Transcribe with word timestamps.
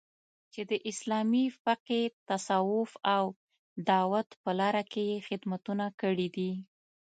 چې 0.53 0.61
د 0.69 0.71
اسلامي 0.91 1.45
فقې، 1.63 2.03
تصوف 2.27 2.91
او 3.15 3.23
دعوت 3.89 4.29
په 4.43 4.51
لاره 4.59 4.83
کې 4.91 5.03
یې 5.11 5.17
خدمتونه 5.27 5.85
کړي 6.01 6.27
دي 6.35 6.51